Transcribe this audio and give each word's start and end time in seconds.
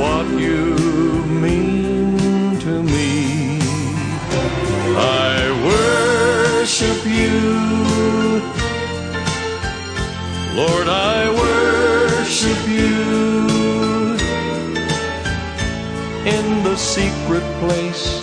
what 0.00 0.26
you 0.40 0.74
mean 1.44 2.58
to 2.60 2.82
me. 2.82 3.58
I 4.96 5.36
worship 5.70 7.00
you, 7.20 7.40
Lord, 10.60 10.88
I 10.88 11.28
worship 11.44 12.60
you 12.68 12.98
in 16.34 16.62
the 16.64 16.76
secret 16.76 17.44
place 17.60 18.18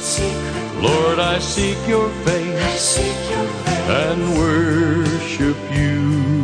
Lord, 0.81 1.19
I 1.19 1.39
seek 1.39 1.77
your 1.87 2.09
face, 2.25 2.81
seek 2.81 3.29
your 3.31 3.47
face. 3.47 3.89
and 3.89 4.37
worship 4.37 5.57
you. 5.71 6.43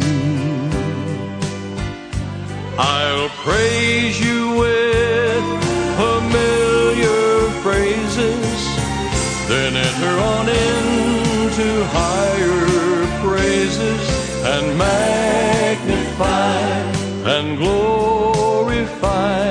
I'll 2.78 3.30
praise 3.46 4.21
higher 11.94 13.06
praises 13.25 14.03
and 14.44 14.78
magnify 14.78 16.52
and 17.35 17.57
glorify 17.57 19.41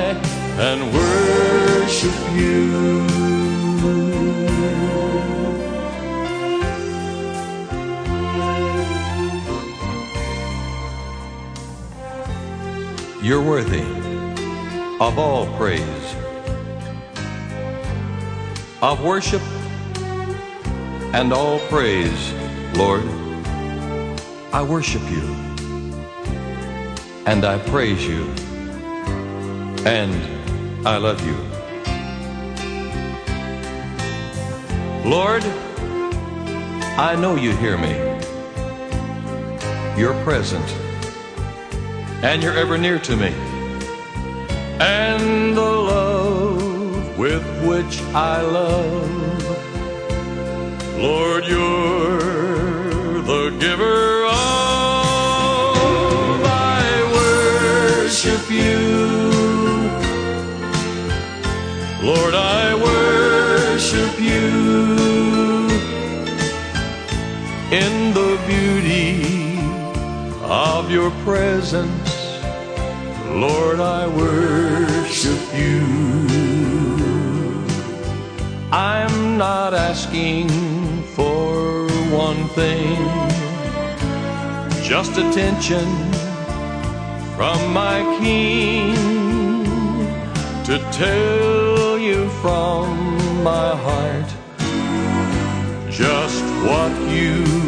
and 0.59 0.93
worship 0.93 2.17
you. 2.35 2.61
You're 13.23 13.41
worthy 13.41 13.83
of 14.99 15.17
all 15.17 15.45
praise, 15.55 16.15
of 18.81 19.03
worship, 19.03 19.41
and 21.13 21.33
all 21.33 21.59
praise, 21.67 22.33
Lord. 22.75 23.03
I 24.53 24.61
worship 24.61 25.01
you, 25.09 25.23
and 27.25 27.45
I 27.45 27.57
praise 27.69 28.05
you, 28.05 28.23
and 29.85 30.87
I 30.87 30.97
love 30.97 31.25
you. 31.25 31.37
Lord, 35.09 35.43
I 36.97 37.15
know 37.15 37.35
you 37.35 37.55
hear 37.57 37.77
me. 37.77 37.93
You're 39.97 40.21
present 40.23 40.65
and 42.23 42.43
you're 42.43 42.57
ever 42.57 42.77
near 42.77 42.99
to 42.99 43.15
me. 43.15 43.33
And 44.79 45.57
the 45.57 45.61
love 45.61 47.17
with 47.17 47.43
which 47.67 48.01
I 48.13 48.41
love, 48.41 49.30
Lord, 51.01 51.45
you're 51.47 52.19
the 53.23 53.49
giver 53.59 54.23
of. 54.25 54.35
I 56.45 56.85
worship 57.17 58.51
you, 58.51 58.85
Lord, 62.07 62.35
I 62.35 62.75
worship 62.75 64.19
you 64.19 64.45
in 67.71 68.13
the 68.13 68.37
beauty 68.45 69.57
of 70.43 70.91
your 70.91 71.09
presence. 71.25 72.11
Lord, 73.27 73.79
I 73.79 74.05
worship 74.07 75.41
you. 75.55 75.81
I'm 78.71 79.37
not 79.37 79.73
asking 79.73 80.80
for 81.21 81.87
one 82.27 82.41
thing, 82.59 82.97
just 84.91 85.13
attention 85.23 85.87
from 87.37 87.59
my 87.81 87.97
King 88.19 88.95
to 90.67 90.75
tell 91.03 91.99
you 92.07 92.19
from 92.41 92.87
my 93.43 93.69
heart 93.85 94.29
just 95.89 96.43
what 96.67 96.93
you 97.17 97.60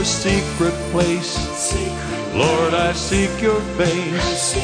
The 0.00 0.06
secret 0.06 0.72
place, 0.92 1.36
Lord, 2.32 2.72
I 2.72 2.92
seek 2.92 3.42
your 3.42 3.60
face, 3.76 4.56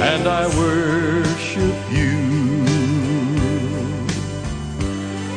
and 0.00 0.26
I 0.26 0.46
worship 0.56 1.76
you. 1.92 2.16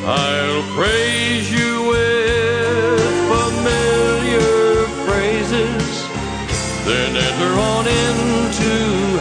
I'll 0.06 0.62
praise 0.74 1.52
you 1.52 1.90
with 1.92 3.00
familiar 3.28 4.88
phrases, 5.04 6.08
then 6.86 7.14
enter 7.14 7.52
on 7.72 7.86
into 8.02 8.72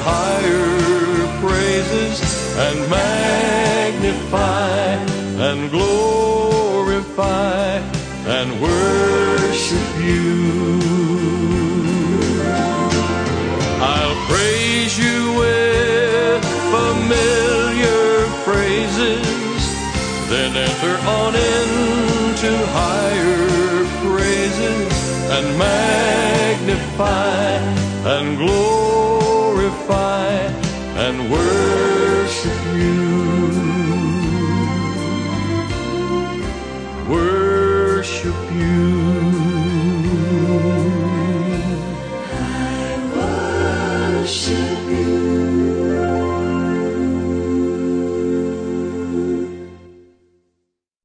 higher 0.08 1.28
praises 1.44 2.16
and 2.56 2.90
magnify 2.90 4.96
and 5.44 5.70
glorify 5.70 7.69
you. 10.10 10.80
I'll 13.82 14.18
praise 14.28 14.98
you 14.98 15.34
with 15.42 16.44
familiar 16.76 18.26
phrases, 18.46 19.62
then 20.30 20.52
enter 20.56 20.96
on 21.18 21.34
into 21.36 22.52
higher 22.80 23.86
praises 24.04 24.92
and 25.36 25.46
magnify 25.58 27.40
and 28.16 28.38
glorify 28.38 30.30
and 31.06 31.32
worship. 31.32 31.89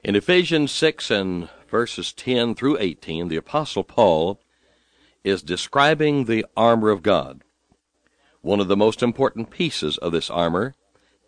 In 0.05 0.15
Ephesians 0.15 0.71
6 0.73 1.11
and 1.11 1.49
verses 1.71 2.13
10 2.13 2.55
through 2.55 2.77
18, 2.79 3.29
the 3.29 3.37
Apostle 3.37 3.83
Paul 3.83 4.43
is 5.25 5.43
describing 5.43 6.27
the 6.27 6.45
armor 6.55 6.91
of 6.91 7.03
God. 7.03 7.41
One 8.43 8.61
of 8.61 8.69
the 8.69 8.77
most 8.77 9.03
important 9.03 9.49
pieces 9.49 9.97
of 9.97 10.13
this 10.13 10.29
armor 10.29 10.75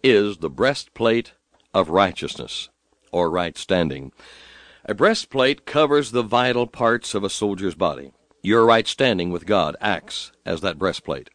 is 0.02 0.36
the 0.36 0.50
breastplate 0.50 1.32
of 1.72 1.88
righteousness, 1.88 2.68
or 3.10 3.30
right 3.30 3.56
standing. 3.56 4.12
A 4.84 4.92
breastplate 4.92 5.64
covers 5.64 6.10
the 6.10 6.22
vital 6.22 6.66
parts 6.66 7.14
of 7.14 7.24
a 7.24 7.30
soldier's 7.30 7.74
body. 7.74 8.12
Your 8.42 8.66
right 8.66 8.86
standing 8.86 9.30
with 9.30 9.46
God 9.46 9.76
acts 9.80 10.30
as 10.44 10.60
that 10.60 10.78
breastplate. 10.78 11.30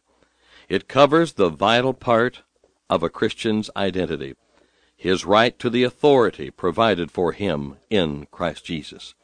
It 0.68 0.88
covers 0.88 1.32
the 1.32 1.48
vital 1.48 1.94
part 1.94 2.42
of 2.88 3.02
a 3.02 3.10
Christian's 3.10 3.70
identity, 3.76 4.34
his 4.96 5.24
right 5.24 5.58
to 5.58 5.70
the 5.70 5.82
authority 5.82 6.50
provided 6.50 7.10
for 7.10 7.32
him 7.32 7.78
in 7.90 8.26
Christ 8.30 8.64
Jesus. 8.64 9.14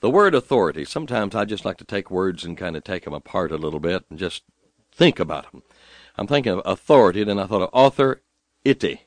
The 0.00 0.10
word 0.10 0.34
authority, 0.34 0.84
sometimes 0.84 1.34
I 1.34 1.44
just 1.44 1.64
like 1.64 1.78
to 1.78 1.84
take 1.84 2.10
words 2.10 2.44
and 2.44 2.58
kind 2.58 2.76
of 2.76 2.84
take 2.84 3.04
them 3.04 3.14
apart 3.14 3.52
a 3.52 3.56
little 3.56 3.80
bit 3.80 4.04
and 4.10 4.18
just 4.18 4.42
think 4.92 5.18
about 5.18 5.50
them. 5.50 5.62
I'm 6.16 6.26
thinking 6.26 6.52
of 6.52 6.62
authority, 6.64 7.24
then 7.24 7.38
I 7.38 7.46
thought 7.46 7.62
of 7.62 7.70
author 7.72 8.22
iti. 8.64 9.02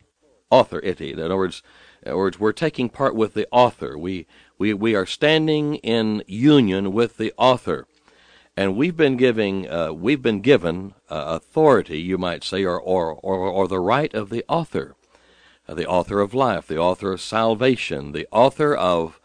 Author 0.50 0.80
iti. 0.83 1.13
In 1.13 1.19
other 1.19 1.38
words, 1.38 1.62
in 2.01 2.09
other 2.09 2.18
words, 2.18 2.39
we're 2.39 2.51
taking 2.51 2.89
part 2.89 3.15
with 3.15 3.33
the 3.33 3.48
author. 3.51 3.98
We, 3.98 4.27
we, 4.57 4.74
we 4.74 4.95
are 4.95 5.06
standing 5.06 5.75
in 5.75 6.24
union 6.27 6.94
with 6.94 7.18
the 7.18 7.33
author. 7.38 7.88
And 8.57 8.75
we've 8.75 8.98
been 8.98 9.18
giving, 9.18 9.69
uh, 9.69 9.94
we've 9.94 10.24
been 10.24 10.42
given 10.42 10.95
uh, 11.12 11.39
authority, 11.39 12.01
you 12.01 12.18
might 12.18 12.44
say, 12.44 12.65
or, 12.65 12.81
or, 12.81 13.13
or, 13.13 13.38
or 13.38 13.68
the 13.68 13.80
right 13.80 14.12
of 14.15 14.31
the 14.31 14.44
author. 14.50 14.95
Uh, 15.68 15.75
the 15.75 15.86
author 15.86 16.19
of 16.21 16.33
life, 16.33 16.65
the 16.65 16.80
author 16.80 17.12
of 17.12 17.21
salvation, 17.21 18.13
the 18.13 18.27
author 18.31 18.74
of 18.74 19.19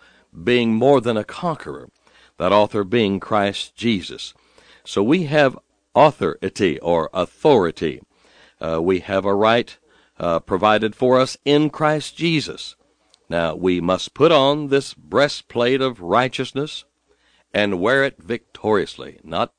being 0.44 0.74
more 0.74 1.00
than 1.00 1.16
a 1.16 1.24
conqueror, 1.24 1.88
that 2.36 2.52
author 2.52 2.84
being 2.84 3.20
Christ 3.20 3.74
Jesus. 3.74 4.34
So 4.84 5.02
we 5.02 5.24
have 5.24 5.58
authority 5.94 6.78
or 6.80 7.08
authority. 7.14 8.02
Uh, 8.60 8.82
we 8.82 9.00
have 9.00 9.24
a 9.24 9.34
right 9.34 9.78
uh, 10.18 10.40
provided 10.40 10.94
for 10.94 11.18
us 11.18 11.38
in 11.46 11.70
Christ 11.70 12.16
Jesus. 12.16 12.76
Now 13.30 13.54
we 13.54 13.80
must 13.80 14.12
put 14.12 14.30
on 14.30 14.68
this 14.68 14.92
breastplate 14.92 15.80
of 15.80 16.02
righteousness 16.02 16.84
and 17.52 17.80
wear 17.80 18.04
it 18.04 18.16
victoriously, 18.18 19.18
not 19.22 19.52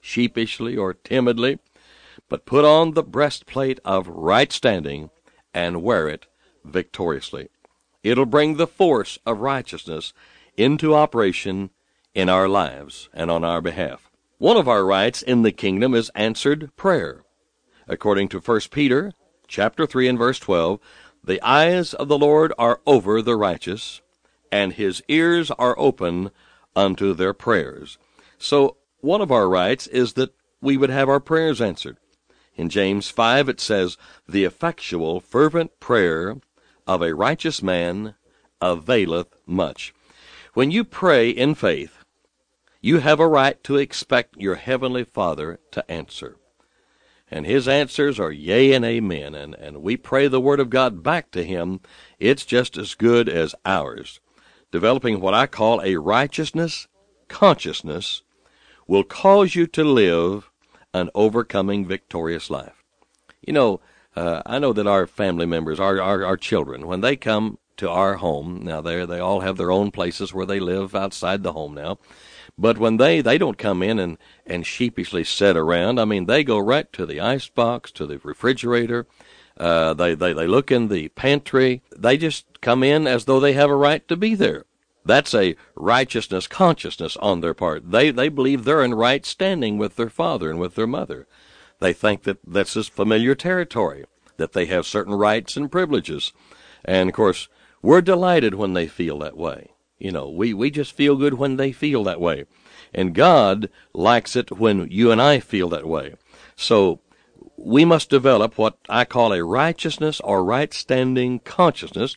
sheepishly 0.00 0.76
or 0.76 0.94
timidly, 0.94 1.58
but 2.28 2.46
put 2.46 2.64
on 2.64 2.92
the 2.92 3.02
breastplate 3.02 3.80
of 3.84 4.08
right 4.08 4.52
standing 4.52 5.10
and 5.52 5.82
wear 5.82 6.08
it 6.08 6.26
victoriously. 6.64 7.48
It'll 8.02 8.26
bring 8.26 8.56
the 8.56 8.66
force 8.66 9.18
of 9.26 9.40
righteousness 9.40 10.12
into 10.56 10.94
operation 10.94 11.70
in 12.14 12.28
our 12.28 12.48
lives 12.48 13.08
and 13.12 13.30
on 13.30 13.44
our 13.44 13.60
behalf. 13.60 14.10
One 14.38 14.56
of 14.56 14.68
our 14.68 14.84
rights 14.84 15.22
in 15.22 15.42
the 15.42 15.52
kingdom 15.52 15.94
is 15.94 16.10
answered 16.14 16.70
prayer. 16.76 17.24
According 17.88 18.28
to 18.28 18.40
1 18.40 18.60
Peter 18.70 19.12
chapter 19.48 19.86
3 19.86 20.08
and 20.08 20.18
verse 20.18 20.38
12, 20.38 20.80
the 21.22 21.40
eyes 21.42 21.94
of 21.94 22.08
the 22.08 22.18
Lord 22.18 22.52
are 22.58 22.80
over 22.86 23.20
the 23.22 23.36
righteous, 23.36 24.00
and 24.52 24.72
his 24.72 25.02
ears 25.08 25.50
are 25.52 25.78
open 25.78 26.30
unto 26.76 27.14
their 27.14 27.32
prayers. 27.32 27.98
So 28.38 28.76
one 29.00 29.20
of 29.20 29.32
our 29.32 29.48
rights 29.48 29.86
is 29.88 30.12
that 30.12 30.34
we 30.60 30.76
would 30.76 30.90
have 30.90 31.08
our 31.08 31.20
prayers 31.20 31.60
answered. 31.60 31.96
In 32.54 32.68
James 32.68 33.08
5 33.08 33.48
it 33.48 33.60
says, 33.60 33.96
The 34.28 34.44
effectual 34.44 35.20
fervent 35.20 35.80
prayer 35.80 36.36
of 36.86 37.02
a 37.02 37.14
righteous 37.14 37.62
man 37.62 38.14
availeth 38.60 39.34
much. 39.46 39.94
When 40.54 40.70
you 40.70 40.84
pray 40.84 41.30
in 41.30 41.54
faith, 41.54 42.04
you 42.80 42.98
have 42.98 43.20
a 43.20 43.28
right 43.28 43.62
to 43.64 43.76
expect 43.76 44.36
your 44.36 44.54
heavenly 44.54 45.04
Father 45.04 45.58
to 45.72 45.90
answer. 45.90 46.36
And 47.30 47.44
his 47.44 47.66
answers 47.66 48.20
are 48.20 48.30
yea 48.30 48.72
and 48.72 48.84
amen, 48.84 49.34
and, 49.34 49.54
and 49.56 49.82
we 49.82 49.96
pray 49.96 50.28
the 50.28 50.40
word 50.40 50.60
of 50.60 50.70
God 50.70 51.02
back 51.02 51.32
to 51.32 51.44
him. 51.44 51.80
It's 52.20 52.46
just 52.46 52.78
as 52.78 52.94
good 52.94 53.28
as 53.28 53.54
ours. 53.64 54.20
Developing 54.76 55.20
what 55.20 55.32
I 55.32 55.46
call 55.46 55.80
a 55.80 55.96
righteousness 55.96 56.86
consciousness 57.28 58.20
will 58.86 59.04
cause 59.04 59.54
you 59.54 59.66
to 59.68 59.82
live 59.82 60.50
an 60.92 61.08
overcoming 61.14 61.86
victorious 61.86 62.50
life. 62.50 62.84
You 63.40 63.54
know, 63.54 63.80
uh, 64.14 64.42
I 64.44 64.58
know 64.58 64.74
that 64.74 64.86
our 64.86 65.06
family 65.06 65.46
members, 65.46 65.80
our, 65.80 65.98
our, 65.98 66.26
our 66.26 66.36
children, 66.36 66.86
when 66.86 67.00
they 67.00 67.16
come 67.16 67.56
to 67.78 67.88
our 67.88 68.16
home, 68.16 68.60
now 68.62 68.82
they 68.82 69.06
they 69.06 69.18
all 69.18 69.40
have 69.40 69.56
their 69.56 69.70
own 69.70 69.92
places 69.92 70.34
where 70.34 70.44
they 70.44 70.60
live 70.60 70.94
outside 70.94 71.42
the 71.42 71.54
home 71.54 71.72
now, 71.72 71.96
but 72.58 72.76
when 72.76 72.98
they 72.98 73.22
they 73.22 73.38
don't 73.38 73.56
come 73.56 73.82
in 73.82 73.98
and 73.98 74.18
and 74.44 74.66
sheepishly 74.66 75.24
sit 75.24 75.56
around. 75.56 75.98
I 75.98 76.04
mean, 76.04 76.26
they 76.26 76.44
go 76.44 76.58
right 76.58 76.92
to 76.92 77.06
the 77.06 77.18
ice 77.18 77.48
box, 77.48 77.90
to 77.92 78.04
the 78.04 78.18
refrigerator. 78.18 79.06
Uh, 79.56 79.94
they 79.94 80.14
they 80.14 80.32
they 80.32 80.46
look 80.46 80.70
in 80.70 80.88
the 80.88 81.08
pantry. 81.08 81.82
They 81.96 82.16
just 82.16 82.60
come 82.60 82.82
in 82.82 83.06
as 83.06 83.24
though 83.24 83.40
they 83.40 83.54
have 83.54 83.70
a 83.70 83.76
right 83.76 84.06
to 84.08 84.16
be 84.16 84.34
there. 84.34 84.64
That's 85.04 85.34
a 85.34 85.56
righteousness 85.76 86.46
consciousness 86.48 87.16
on 87.18 87.40
their 87.40 87.54
part. 87.54 87.90
They 87.90 88.10
they 88.10 88.28
believe 88.28 88.64
they're 88.64 88.84
in 88.84 88.94
right 88.94 89.24
standing 89.24 89.78
with 89.78 89.96
their 89.96 90.10
father 90.10 90.50
and 90.50 90.58
with 90.58 90.74
their 90.74 90.86
mother. 90.86 91.26
They 91.78 91.92
think 91.92 92.24
that 92.24 92.38
this 92.46 92.76
is 92.76 92.88
familiar 92.88 93.34
territory, 93.34 94.04
that 94.36 94.52
they 94.52 94.66
have 94.66 94.86
certain 94.86 95.14
rights 95.14 95.56
and 95.56 95.70
privileges. 95.70 96.32
And 96.84 97.08
of 97.08 97.14
course, 97.14 97.48
we're 97.82 98.00
delighted 98.00 98.54
when 98.54 98.72
they 98.72 98.86
feel 98.88 99.18
that 99.20 99.36
way. 99.36 99.70
You 99.98 100.12
know, 100.12 100.28
we, 100.28 100.52
we 100.52 100.70
just 100.70 100.92
feel 100.92 101.16
good 101.16 101.34
when 101.34 101.56
they 101.56 101.72
feel 101.72 102.04
that 102.04 102.20
way. 102.20 102.44
And 102.92 103.14
God 103.14 103.70
likes 103.94 104.36
it 104.36 104.50
when 104.50 104.88
you 104.90 105.10
and 105.10 105.20
I 105.20 105.40
feel 105.40 105.68
that 105.70 105.86
way. 105.86 106.14
So 106.54 107.00
we 107.56 107.84
must 107.84 108.10
develop 108.10 108.58
what 108.58 108.78
I 108.88 109.04
call 109.04 109.32
a 109.32 109.44
righteousness 109.44 110.20
or 110.20 110.44
right 110.44 110.72
standing 110.72 111.40
consciousness. 111.40 112.16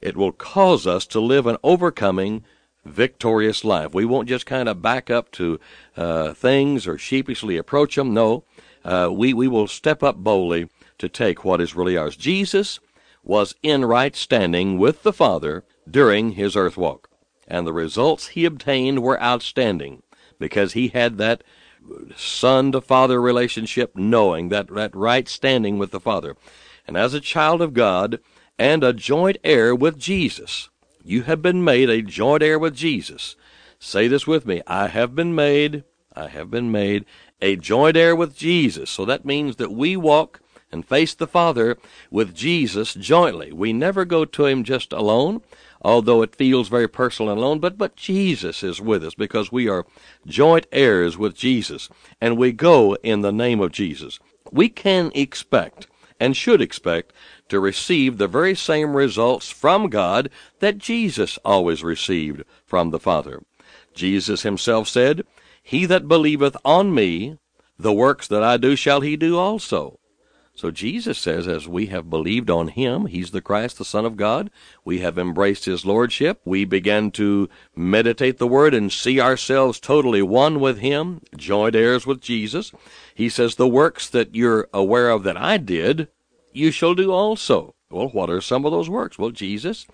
It 0.00 0.16
will 0.16 0.32
cause 0.32 0.86
us 0.86 1.06
to 1.06 1.20
live 1.20 1.46
an 1.46 1.56
overcoming, 1.62 2.44
victorious 2.84 3.64
life. 3.64 3.94
We 3.94 4.04
won't 4.04 4.28
just 4.28 4.46
kind 4.46 4.68
of 4.68 4.82
back 4.82 5.10
up 5.10 5.30
to 5.32 5.58
uh, 5.96 6.34
things 6.34 6.86
or 6.86 6.98
sheepishly 6.98 7.56
approach 7.56 7.96
them. 7.96 8.14
No, 8.14 8.44
uh, 8.84 9.10
we, 9.12 9.34
we 9.34 9.48
will 9.48 9.66
step 9.66 10.02
up 10.02 10.16
boldly 10.16 10.68
to 10.98 11.08
take 11.08 11.44
what 11.44 11.60
is 11.60 11.74
really 11.74 11.96
ours. 11.96 12.16
Jesus 12.16 12.78
was 13.24 13.54
in 13.62 13.84
right 13.84 14.14
standing 14.14 14.78
with 14.78 15.02
the 15.02 15.12
Father 15.12 15.64
during 15.90 16.32
his 16.32 16.54
earth 16.54 16.76
walk, 16.76 17.10
and 17.48 17.66
the 17.66 17.72
results 17.72 18.28
he 18.28 18.44
obtained 18.44 19.02
were 19.02 19.20
outstanding 19.20 20.02
because 20.38 20.74
he 20.74 20.88
had 20.88 21.18
that 21.18 21.42
son 22.16 22.72
to 22.72 22.80
father 22.80 23.20
relationship, 23.20 23.96
knowing 23.96 24.48
that, 24.48 24.68
that 24.74 24.94
right 24.94 25.28
standing 25.28 25.78
with 25.78 25.90
the 25.90 26.00
Father. 26.00 26.36
And 26.86 26.96
as 26.96 27.14
a 27.14 27.20
child 27.20 27.62
of 27.62 27.74
God 27.74 28.20
and 28.58 28.84
a 28.84 28.92
joint 28.92 29.38
heir 29.44 29.74
with 29.74 29.98
Jesus, 29.98 30.68
you 31.02 31.22
have 31.22 31.42
been 31.42 31.62
made 31.62 31.90
a 31.90 32.02
joint 32.02 32.42
heir 32.42 32.58
with 32.58 32.74
Jesus. 32.74 33.36
Say 33.78 34.08
this 34.08 34.26
with 34.26 34.46
me 34.46 34.62
I 34.66 34.88
have 34.88 35.14
been 35.14 35.34
made, 35.34 35.84
I 36.14 36.28
have 36.28 36.50
been 36.50 36.72
made 36.72 37.04
a 37.40 37.56
joint 37.56 37.96
heir 37.96 38.16
with 38.16 38.36
Jesus. 38.36 38.90
So 38.90 39.04
that 39.04 39.24
means 39.24 39.56
that 39.56 39.72
we 39.72 39.96
walk 39.96 40.40
and 40.72 40.86
face 40.86 41.14
the 41.14 41.26
Father 41.26 41.76
with 42.10 42.34
Jesus 42.34 42.94
jointly. 42.94 43.52
We 43.52 43.72
never 43.72 44.04
go 44.04 44.24
to 44.24 44.46
Him 44.46 44.64
just 44.64 44.92
alone, 44.92 45.42
although 45.82 46.22
it 46.22 46.34
feels 46.34 46.68
very 46.68 46.88
personal 46.88 47.30
and 47.30 47.38
alone, 47.38 47.58
but, 47.60 47.78
but 47.78 47.96
Jesus 47.96 48.62
is 48.62 48.80
with 48.80 49.04
us 49.04 49.14
because 49.14 49.52
we 49.52 49.68
are 49.68 49.86
joint 50.26 50.66
heirs 50.72 51.16
with 51.16 51.36
Jesus, 51.36 51.88
and 52.20 52.36
we 52.36 52.52
go 52.52 52.94
in 53.02 53.20
the 53.20 53.32
name 53.32 53.60
of 53.60 53.72
Jesus. 53.72 54.18
We 54.50 54.68
can 54.68 55.12
expect 55.14 55.86
and 56.18 56.36
should 56.36 56.62
expect 56.62 57.12
to 57.48 57.60
receive 57.60 58.16
the 58.18 58.28
very 58.28 58.54
same 58.54 58.96
results 58.96 59.50
from 59.50 59.88
God 59.88 60.30
that 60.60 60.78
Jesus 60.78 61.38
always 61.44 61.84
received 61.84 62.42
from 62.64 62.90
the 62.90 63.00
Father. 63.00 63.42
Jesus 63.94 64.42
himself 64.42 64.88
said, 64.88 65.22
he 65.66 65.84
that 65.86 66.06
believeth 66.06 66.56
on 66.64 66.94
me, 66.94 67.38
the 67.76 67.92
works 67.92 68.28
that 68.28 68.40
I 68.40 68.56
do 68.56 68.76
shall 68.76 69.00
he 69.00 69.16
do 69.16 69.36
also. 69.36 69.98
So 70.56 70.70
Jesus 70.70 71.18
says, 71.18 71.46
as 71.46 71.68
we 71.68 71.86
have 71.86 72.08
believed 72.08 72.48
on 72.48 72.68
him, 72.68 73.06
he's 73.06 73.30
the 73.30 73.42
Christ, 73.42 73.76
the 73.76 73.84
Son 73.84 74.06
of 74.06 74.16
God, 74.16 74.50
we 74.86 75.00
have 75.00 75.18
embraced 75.18 75.66
his 75.66 75.84
lordship, 75.84 76.40
we 76.46 76.64
begin 76.64 77.10
to 77.12 77.50
meditate 77.76 78.38
the 78.38 78.46
word 78.46 78.72
and 78.72 78.90
see 78.90 79.20
ourselves 79.20 79.78
totally 79.78 80.22
one 80.22 80.58
with 80.58 80.78
him, 80.78 81.20
joint 81.36 81.76
heirs 81.76 82.06
with 82.06 82.22
Jesus. 82.22 82.72
He 83.14 83.28
says, 83.28 83.56
the 83.56 83.68
works 83.68 84.08
that 84.08 84.34
you're 84.34 84.66
aware 84.72 85.10
of 85.10 85.24
that 85.24 85.36
I 85.36 85.58
did, 85.58 86.08
you 86.54 86.70
shall 86.70 86.94
do 86.94 87.12
also. 87.12 87.74
Well, 87.90 88.08
what 88.08 88.30
are 88.30 88.40
some 88.40 88.64
of 88.64 88.72
those 88.72 88.88
works? 88.88 89.18
Well, 89.18 89.32
Jesus 89.32 89.86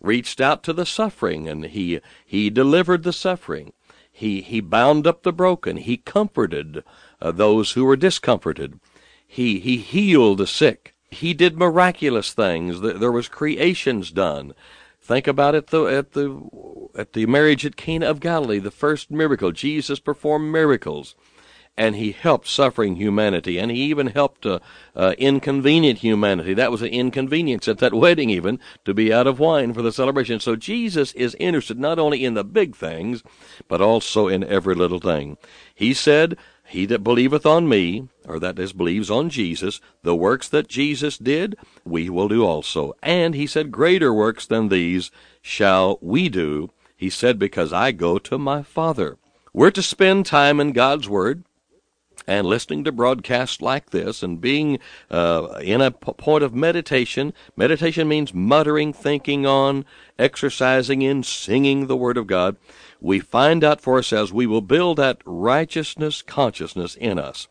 reached 0.00 0.40
out 0.40 0.62
to 0.62 0.72
the 0.72 0.86
suffering 0.86 1.48
and 1.48 1.64
he 1.64 2.00
he 2.24 2.50
delivered 2.50 3.02
the 3.02 3.12
suffering. 3.12 3.72
He 4.12 4.42
he 4.42 4.60
bound 4.60 5.08
up 5.08 5.24
the 5.24 5.32
broken. 5.32 5.76
He 5.76 5.96
comforted 5.96 6.84
uh, 7.20 7.32
those 7.32 7.72
who 7.72 7.84
were 7.84 7.96
discomforted. 7.96 8.78
He, 9.26 9.58
he 9.60 9.78
healed 9.78 10.38
the 10.38 10.46
sick. 10.46 10.94
He 11.10 11.34
did 11.34 11.56
miraculous 11.56 12.32
things. 12.32 12.80
There 12.80 13.12
was 13.12 13.28
creations 13.28 14.10
done. 14.10 14.54
Think 15.00 15.26
about 15.26 15.54
it 15.54 15.66
the, 15.66 15.84
at 15.84 16.12
the 16.12 16.40
at 16.96 17.12
the 17.12 17.26
marriage 17.26 17.66
at 17.66 17.76
Cana 17.76 18.06
of 18.06 18.20
Galilee, 18.20 18.58
the 18.58 18.70
first 18.70 19.10
miracle. 19.10 19.52
Jesus 19.52 19.98
performed 19.98 20.50
miracles, 20.50 21.14
and 21.76 21.94
he 21.96 22.12
helped 22.12 22.48
suffering 22.48 22.96
humanity, 22.96 23.58
and 23.58 23.70
he 23.70 23.82
even 23.82 24.06
helped 24.06 24.46
uh, 24.46 24.60
uh, 24.96 25.14
inconvenient 25.18 25.98
humanity. 25.98 26.54
That 26.54 26.70
was 26.70 26.80
an 26.80 26.88
inconvenience 26.88 27.68
at 27.68 27.78
that 27.78 27.92
wedding, 27.92 28.30
even 28.30 28.58
to 28.86 28.94
be 28.94 29.12
out 29.12 29.26
of 29.26 29.38
wine 29.38 29.74
for 29.74 29.82
the 29.82 29.92
celebration. 29.92 30.40
So 30.40 30.56
Jesus 30.56 31.12
is 31.12 31.36
interested 31.38 31.78
not 31.78 31.98
only 31.98 32.24
in 32.24 32.34
the 32.34 32.44
big 32.44 32.74
things, 32.74 33.22
but 33.68 33.82
also 33.82 34.28
in 34.28 34.42
every 34.42 34.74
little 34.74 35.00
thing. 35.00 35.36
He 35.74 35.92
said 35.92 36.38
he 36.66 36.86
that 36.86 37.04
believeth 37.04 37.44
on 37.46 37.68
me, 37.68 38.08
or 38.26 38.38
that 38.40 38.58
is 38.58 38.72
believes 38.72 39.10
on 39.10 39.30
Jesus, 39.30 39.80
the 40.02 40.16
works 40.16 40.48
that 40.48 40.68
Jesus 40.68 41.18
did, 41.18 41.56
we 41.84 42.08
will 42.08 42.28
do 42.28 42.44
also. 42.44 42.94
And 43.02 43.34
he 43.34 43.46
said, 43.46 43.70
Greater 43.70 44.12
works 44.12 44.46
than 44.46 44.68
these 44.68 45.10
shall 45.42 45.98
we 46.00 46.28
do. 46.28 46.70
He 46.96 47.10
said, 47.10 47.38
Because 47.38 47.72
I 47.72 47.92
go 47.92 48.18
to 48.18 48.38
my 48.38 48.62
Father. 48.62 49.18
We're 49.52 49.70
to 49.72 49.82
spend 49.82 50.26
time 50.26 50.58
in 50.58 50.72
God's 50.72 51.08
Word 51.08 51.44
and 52.26 52.46
listening 52.46 52.84
to 52.84 52.92
broadcasts 52.92 53.60
like 53.60 53.90
this 53.90 54.22
and 54.22 54.40
being 54.40 54.78
uh, 55.10 55.60
in 55.62 55.80
a 55.80 55.90
p- 55.90 56.12
point 56.12 56.42
of 56.44 56.54
meditation. 56.54 57.32
Meditation 57.56 58.08
means 58.08 58.32
muttering, 58.32 58.92
thinking 58.92 59.46
on, 59.46 59.84
exercising 60.18 61.02
in, 61.02 61.22
singing 61.22 61.86
the 61.86 61.96
Word 61.96 62.16
of 62.16 62.26
God 62.26 62.56
we 63.04 63.20
find 63.20 63.62
out 63.62 63.82
for 63.82 63.96
ourselves, 63.96 64.32
we 64.32 64.46
will 64.46 64.62
build 64.62 64.96
that 64.96 65.20
righteousness 65.26 66.22
consciousness 66.22 66.96
in 66.96 67.18
us. 67.18 67.46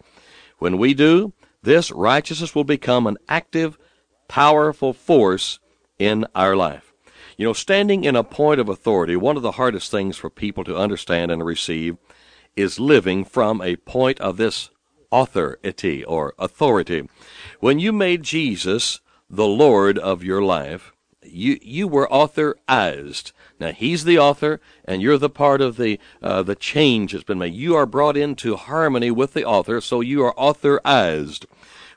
When 0.58 0.80
we 0.80 0.96
do, 0.96 1.32
this 1.62 1.92
righteousness 1.92 2.56
will 2.56 2.63
become 2.63 3.06
an 3.06 3.20
active, 3.30 3.77
powerful 4.27 4.94
force 4.94 5.60
in 6.00 6.25
our 6.34 6.56
life. 6.56 6.92
You 7.38 7.46
know, 7.46 7.53
standing 7.53 8.03
in 8.03 8.15
a 8.15 8.24
point 8.24 8.60
of 8.60 8.68
authority, 8.68 9.15
one 9.15 9.38
of 9.38 9.44
the 9.44 9.53
hardest 9.53 9.92
things 9.92 10.18
for 10.18 10.32
people 10.32 10.63
to 10.63 10.75
understand 10.75 11.32
and 11.32 11.46
receive 11.46 11.98
is 12.55 12.79
living 12.79 13.24
from 13.25 13.62
a 13.62 13.75
point 13.75 14.19
of 14.19 14.38
this 14.38 14.69
authority 15.12 16.03
or 16.03 16.33
authority. 16.39 17.07
When 17.60 17.79
you 17.79 17.91
made 17.91 18.24
Jesus 18.24 19.00
the 19.29 19.48
Lord 19.48 19.98
of 19.98 20.24
your 20.24 20.41
life, 20.41 20.93
you, 21.24 21.57
you 21.62 21.88
were 21.88 22.12
authorized. 22.12 23.31
Now 23.60 23.72
he's 23.72 24.03
the 24.03 24.19
author, 24.19 24.60
and 24.83 25.01
you're 25.01 25.17
the 25.17 25.29
part 25.29 25.62
of 25.62 25.77
the 25.77 26.00
uh, 26.22 26.43
the 26.43 26.55
change 26.55 27.13
that's 27.13 27.24
been 27.24 27.39
made. 27.39 27.53
You 27.53 27.75
are 27.75 27.86
brought 27.86 28.17
into 28.17 28.55
harmony 28.55 29.10
with 29.10 29.33
the 29.33 29.45
author, 29.45 29.79
so 29.79 30.01
you 30.01 30.24
are 30.24 30.33
authorized. 30.36 31.45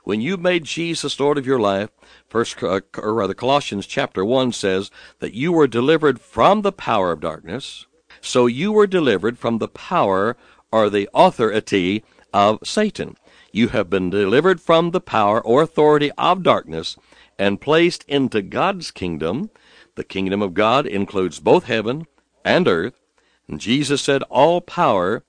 When 0.03 0.21
you 0.21 0.37
made 0.37 0.63
Jesus 0.63 1.19
Lord 1.19 1.37
of 1.37 1.45
your 1.45 1.59
life, 1.59 1.89
First 2.27 2.61
uh, 2.61 2.81
or 2.97 3.13
rather 3.13 3.33
Colossians 3.33 3.87
chapter 3.87 4.23
one 4.25 4.51
says 4.51 4.91
that 5.19 5.33
you 5.33 5.51
were 5.51 5.67
delivered 5.67 6.19
from 6.19 6.61
the 6.61 6.73
power 6.73 7.11
of 7.11 7.21
darkness. 7.21 7.85
So 8.21 8.45
you 8.45 8.71
were 8.71 8.87
delivered 8.87 9.37
from 9.37 9.57
the 9.57 9.67
power 9.67 10.37
or 10.71 10.89
the 10.89 11.09
authority 11.13 12.03
of 12.33 12.59
Satan. 12.63 13.15
You 13.51 13.69
have 13.69 13.89
been 13.89 14.09
delivered 14.09 14.61
from 14.61 14.91
the 14.91 15.01
power 15.01 15.41
or 15.41 15.61
authority 15.61 16.11
of 16.17 16.43
darkness 16.43 16.97
and 17.39 17.61
placed 17.61 18.03
into 18.07 18.41
God's 18.41 18.91
kingdom 18.91 19.49
the 19.97 20.03
kingdom 20.03 20.43
of 20.43 20.53
God 20.53 20.85
includes 20.85 21.39
both 21.39 21.65
heaven 21.65 22.05
and 22.45 22.67
earth. 22.67 22.93
And 23.47 23.59
Jesus 23.59 23.99
said, 23.99 24.21
All 24.29 24.61
power, 24.61 25.23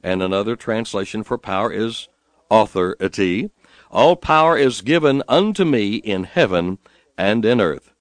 and 0.00 0.22
another 0.22 0.54
translation 0.54 1.24
for 1.24 1.36
power 1.36 1.72
is 1.72 2.08
authority. 2.48 3.50
All 3.90 4.14
power 4.14 4.56
is 4.56 4.80
given 4.80 5.24
unto 5.28 5.64
me 5.64 5.96
in 5.96 6.22
heaven 6.22 6.78
and 7.18 7.44
in 7.44 7.60
earth. 7.60 7.91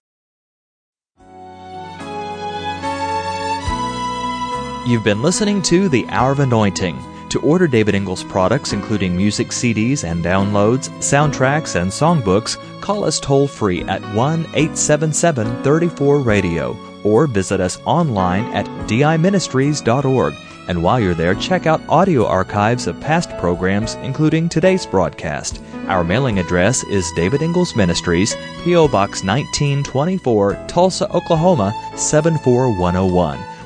You've 4.84 5.04
been 5.04 5.22
listening 5.22 5.62
to 5.64 5.90
The 5.90 6.08
Hour 6.10 6.32
of 6.32 6.40
Anointing. 6.40 6.98
To 7.30 7.40
order 7.42 7.68
David 7.68 7.94
Ingles 7.94 8.24
products, 8.24 8.74
including 8.74 9.16
music 9.16 9.50
CDs 9.50 10.04
and 10.04 10.26
downloads, 10.26 10.90
soundtracks, 10.98 11.80
and 11.80 11.92
songbooks, 11.92 12.58
call 12.82 13.04
us 13.04 13.20
toll 13.20 13.48
free 13.48 13.84
at 13.84 14.02
1 14.16 14.40
877 14.40 15.62
34 15.62 16.20
Radio 16.22 16.76
or 17.04 17.28
visit 17.28 17.62
us 17.62 17.80
online 17.86 18.46
at 18.56 18.66
diministries.org. 18.88 20.34
And 20.68 20.82
while 20.82 21.00
you're 21.00 21.14
there, 21.14 21.36
check 21.36 21.68
out 21.68 21.88
audio 21.88 22.26
archives 22.26 22.88
of 22.88 23.00
past 23.00 23.30
programs, 23.38 23.94
including 23.96 24.50
today's 24.50 24.88
broadcast. 24.88 25.62
Our 25.86 26.04
mailing 26.04 26.40
address 26.40 26.84
is 26.86 27.12
David 27.16 27.44
Ingles 27.44 27.76
Ministries, 27.76 28.36
P.O. 28.64 28.88
Box 28.88 29.24
1924, 29.24 30.66
Tulsa, 30.68 31.08
Oklahoma 31.14 31.72
74101. 31.96 33.51